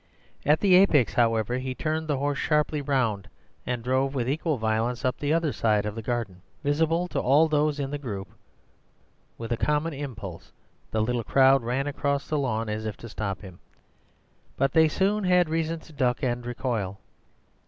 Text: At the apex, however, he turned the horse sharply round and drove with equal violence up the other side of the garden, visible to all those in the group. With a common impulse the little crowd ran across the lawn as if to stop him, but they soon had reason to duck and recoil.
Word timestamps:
At 0.47 0.61
the 0.61 0.73
apex, 0.73 1.13
however, 1.13 1.59
he 1.59 1.75
turned 1.75 2.07
the 2.07 2.17
horse 2.17 2.39
sharply 2.39 2.81
round 2.81 3.29
and 3.67 3.83
drove 3.83 4.15
with 4.15 4.27
equal 4.27 4.57
violence 4.57 5.05
up 5.05 5.19
the 5.19 5.31
other 5.31 5.53
side 5.53 5.85
of 5.85 5.93
the 5.93 6.01
garden, 6.01 6.41
visible 6.63 7.07
to 7.09 7.19
all 7.19 7.47
those 7.47 7.79
in 7.79 7.91
the 7.91 7.99
group. 7.99 8.29
With 9.37 9.51
a 9.51 9.57
common 9.57 9.93
impulse 9.93 10.51
the 10.89 11.03
little 11.03 11.23
crowd 11.23 11.61
ran 11.61 11.85
across 11.85 12.27
the 12.27 12.39
lawn 12.39 12.67
as 12.67 12.87
if 12.87 12.97
to 12.97 13.09
stop 13.09 13.41
him, 13.41 13.59
but 14.57 14.71
they 14.71 14.87
soon 14.87 15.23
had 15.23 15.49
reason 15.49 15.79
to 15.81 15.93
duck 15.93 16.23
and 16.23 16.43
recoil. 16.47 16.97